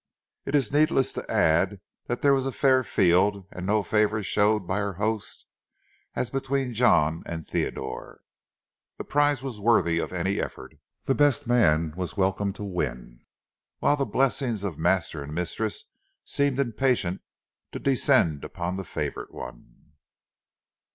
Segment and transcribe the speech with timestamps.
[0.45, 4.65] It is needless to add that there was a fair field and no favor shown
[4.65, 5.45] by her hosts,
[6.15, 8.21] as between John and Theodore.
[8.97, 10.73] The prize was worthy of any effort.
[11.03, 13.23] The best man was welcome to win,
[13.77, 15.83] while the blessings of master and mistress
[16.25, 17.21] seemed impatient
[17.71, 19.93] to descend on the favored one.